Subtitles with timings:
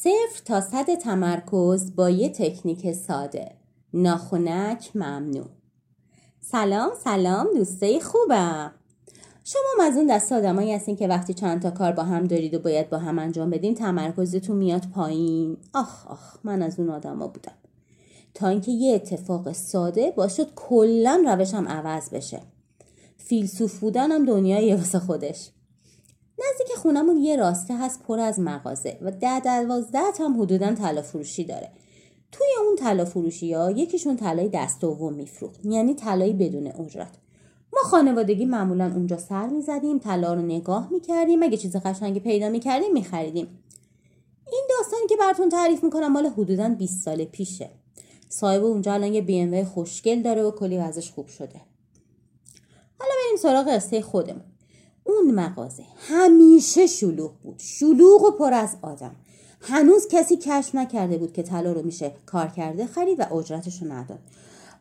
[0.00, 3.50] صفر تا صد تمرکز با یه تکنیک ساده.
[3.92, 5.46] ناخونک ممنوع.
[6.40, 8.74] سلام سلام دوسته خوبم.
[9.44, 12.58] شما از اون دست آدمایی هستین که وقتی چند تا کار با هم دارید و
[12.58, 15.56] باید با هم انجام بدین تمرکزتون میاد پایین.
[15.74, 17.56] آخ آخ من از اون آدما بودم.
[18.34, 22.40] تا اینکه یه اتفاق ساده باعث شد کلا روشم عوض بشه.
[23.16, 25.50] فیلسوف بودنم دنیای واسه خودش.
[26.84, 31.70] خونمون یه راسته هست پر از مغازه و ده دوازده هم حدودا طلا فروشی داره.
[32.32, 37.12] توی اون طلا فروشی ها یکیشون طلای دست دوم میفروخت یعنی طلایی بدون اجرت
[37.72, 42.92] ما خانوادگی معمولا اونجا سر می‌زدیم طلا رو نگاه می‌کردیم اگه چیز قشنگی پیدا می‌کردیم
[42.92, 43.46] میخریدیم.
[44.52, 47.70] این داستانی که براتون تعریف می‌کنم مال حدودا 20 سال پیشه.
[48.28, 51.60] صاحب اونجا الان یه بی خوشگل داره و کلی ازش خوب شده.
[52.98, 54.53] حالا بریم سراغ قصه خودمون.
[55.04, 57.58] اون مغازه همیشه شلوغ بود.
[57.58, 59.14] شلوغ و پر از آدم.
[59.60, 63.92] هنوز کسی کشف نکرده بود که طلا رو میشه کار کرده خرید و اجرتش رو
[63.92, 64.18] نداد.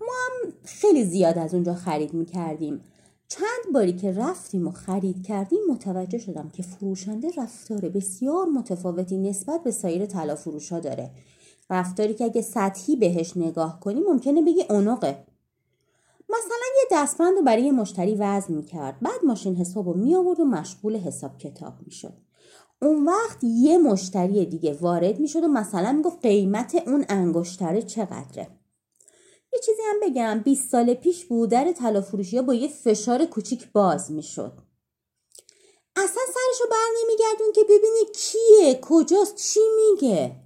[0.00, 2.80] ما هم خیلی زیاد از اونجا خرید می‌کردیم.
[3.28, 9.62] چند باری که رفتیم و خرید کردیم متوجه شدم که فروشنده رفتار بسیار متفاوتی نسبت
[9.62, 11.10] به سایر طلا فروشا داره.
[11.70, 15.24] رفتاری که اگه سطحی بهش نگاه کنی ممکنه بگی اونقه.
[16.30, 19.00] مثلا یه دستبند رو برای مشتری وزن می‌کرد.
[19.02, 22.12] بعد ماشین حساب رو می آورد و مشغول حساب کتاب می‌شد.
[22.82, 28.48] اون وقت یه مشتری دیگه وارد می‌شد و مثلا می‌گفت قیمت اون انگشتره چقدره.
[29.52, 33.72] یه چیزی هم بگم 20 سال پیش بود در طلا ها با یه فشار کوچیک
[33.72, 34.52] باز می‌شد.
[35.96, 40.36] اصلا سرشو بر نمیگردون که ببینی کیه کجاست چی میگه.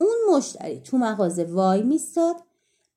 [0.00, 2.36] اون مشتری تو مغازه وای میستاد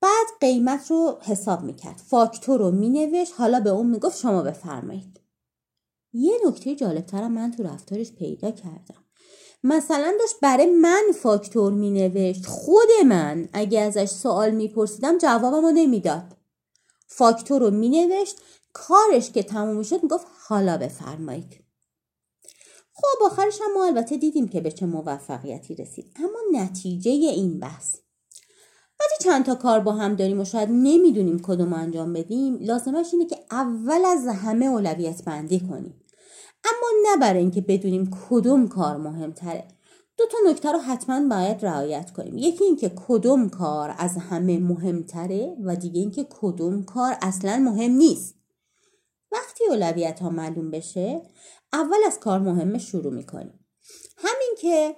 [0.00, 2.02] بعد قیمت رو حساب می‌کرد.
[2.06, 3.32] فاکتور رو مینوشت.
[3.36, 5.20] حالا به اون می‌گفت شما بفرمایید.
[6.12, 9.04] یه نکته جالبترم من تو رفتارش پیدا کردم.
[9.64, 12.46] مثلا داشت برای من فاکتور مینوشت.
[12.46, 16.36] خود من اگه ازش سوال میپرسیدم جوابم رو نمی‌داد
[17.06, 18.36] فاکتور رو مینوشت.
[18.72, 21.64] کارش که تموم می‌شد می‌گفت حالا بفرمایید.
[22.92, 26.16] خب آخرش هم ما البته دیدیم که به چه موفقیتی رسید.
[26.16, 27.96] اما نتیجه این بحث.
[29.20, 33.36] چند تا کار با هم داریم و شاید نمی‌دونیم کدوم انجام بدیم لازمش اینه که
[33.50, 35.94] اول از همه اولویت بندی کنیم.
[36.64, 39.64] اما نه برای اینکه بدونیم کدوم کار مهمتره.
[40.18, 42.38] دو تا نکته رو حتما باید رعایت کنیم.
[42.38, 48.34] یکی اینکه کدوم کار از همه مهمتره و دیگه اینکه کدوم کار اصلا مهم نیست.
[49.32, 51.22] وقتی اولویت ها معلوم بشه
[51.72, 53.60] اول از کار مهمه شروع می‌کنیم.
[54.16, 54.96] همین که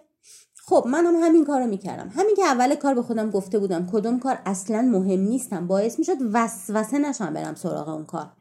[0.65, 2.09] خب من هم همین کار رو می‌کردم.
[2.09, 5.67] همین که اول کار به خودم گفته بودم کدوم کار اصلا مهم نیستم.
[5.67, 8.33] باعث می‌شد وسوسه نشم برم سراغ اون کار.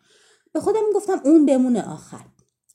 [0.54, 2.26] به خودم گفتم اون بمونه آخر.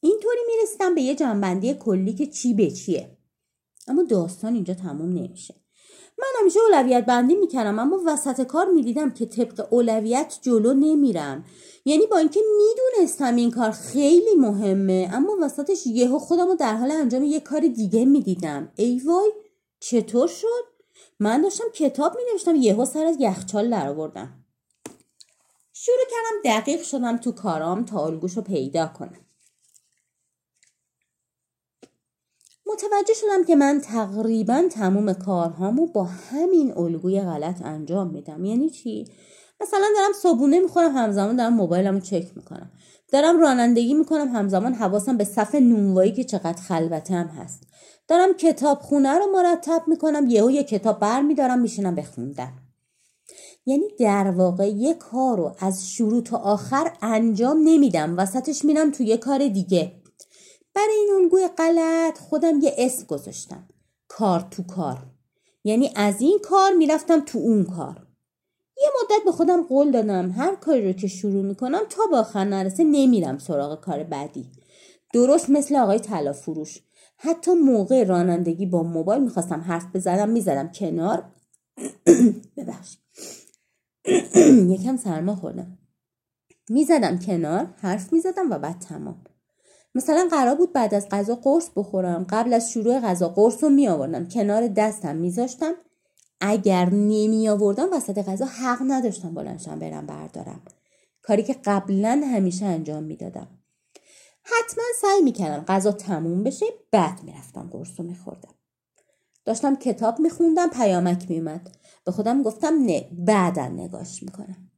[0.01, 3.19] اینطوری می‌رسیدم به یه جنبندی کلی که چی به چیه.
[3.89, 5.55] اما داستان اینجا تموم نمیشه.
[6.19, 11.45] من همیشه اولویت بندی می‌کردم اما وسط کار می‌دیدم که طبق اولویت جلو نمیرم.
[11.85, 16.91] یعنی با اینکه می‌دونستم این کار خیلی مهمه اما وسطش یهو خودم رو در حال
[16.91, 18.73] انجام یه کار دیگه می‌دیدم.
[18.77, 19.33] ای وای
[19.81, 20.65] چطور شد؟
[21.21, 24.45] من داشتم کتاب می نوشتم یهو سر از یخچال در آوردم
[25.73, 29.27] شروع کردم دقیق شدم تو کارام تا الگوش رو پیدا کنم.
[32.67, 38.45] متوجه شدم که من تقریبا تموم کارهامو با همین الگوی غلط انجام میدم.
[38.45, 39.05] یعنی چی؟
[39.61, 42.71] مثلا دارم صبونه می‌خورم همزمان دارم موبایلمو چک می‌کنم.
[43.13, 47.63] دارم رانندگی می‌کنم همزمان حواسم به صف نونوایی که چقدر خلوته هم هست.
[48.09, 52.53] دارم کتاب خونه رو مرتب می‌کنم یهو یه کتاب بر میدارم میشینم بخوندم
[53.67, 58.17] یعنی در واقع یه کار رو از شروع تا آخر انجام نمیدم.
[58.19, 59.93] وسطش میرم تو یه کار دیگه.
[60.77, 63.69] برای این الگوی غلط خودم یه اسم گذاشتم.
[64.09, 65.07] کار تو کار.
[65.65, 68.07] یعنی از این کار می‌رفتم تو اون کار.
[68.77, 72.45] یه مدت به خودم قول دادم هر کاری رو که شروع می‌کنم تا به آخر
[72.45, 74.53] نرسه نمیرم سراغ کار بعدی.
[75.15, 76.83] درست مثل آقای طلا فروش
[77.17, 81.25] حتی موقع رانندگی با موبایل می‌خواستم حرف بزنم می‌زدم کنار.
[82.57, 82.97] ببخش.
[84.75, 85.79] یکم سرما خوردم.
[86.69, 89.25] می‌زدم کنار حرف می‌زدم و بعد تمام.
[89.97, 92.27] مثلا قرار بود بعد از غذا قرص بخورم.
[92.31, 95.73] قبل از شروع غذا قرص رو می آوردم کنار دستم میذاشتم.
[96.41, 100.61] اگر نمی آوردم وسط غذا حق نداشتم بلنشم برم بردارم.
[101.23, 103.49] کاری که قبلا همیشه انجام می‌دادم.
[104.43, 108.55] حتما سعی می‌کردم غذا تموم بشه بعد می‌رفتم قرص رو میخوردم.
[109.45, 111.71] داشتم کتاب میخوندم پیامک میومد
[112.05, 114.71] به خودم گفتم نه بعدا نگاش می‌کنم.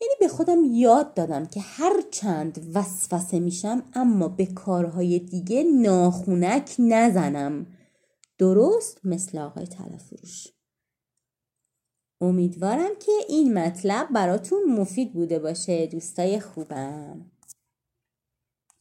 [0.00, 6.74] یعنی به خودم یاد دادم که هر چند وسوسه میشم اما به کارهای دیگه ناخونک
[6.78, 7.66] نزنم.
[8.38, 10.48] درست مثل آقای تلفروش
[12.20, 17.30] امیدوارم که این مطلب براتون مفید بوده باشه دوستای خوبم.